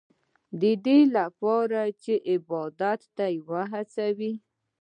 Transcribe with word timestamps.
دا 0.85 0.97
لپاره 1.17 1.81
چې 2.03 2.13
عبادت 2.33 2.99
ته 3.15 3.25
هڅوي. 3.71 4.31